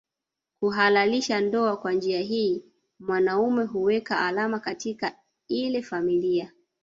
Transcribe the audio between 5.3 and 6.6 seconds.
ile familia